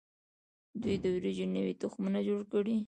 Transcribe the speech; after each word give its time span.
دوی 0.81 0.95
د 1.03 1.05
وریجو 1.15 1.45
نوي 1.55 1.73
تخمونه 1.81 2.19
جوړ 2.27 2.41
کړي. 2.51 2.75